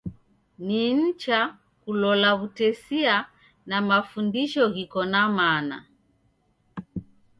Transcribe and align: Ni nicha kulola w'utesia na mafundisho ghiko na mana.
Ni 0.65 0.81
nicha 0.97 1.39
kulola 1.83 2.29
w'utesia 2.39 3.15
na 3.69 3.77
mafundisho 3.89 4.63
ghiko 4.75 5.01
na 5.13 5.21
mana. 5.37 5.77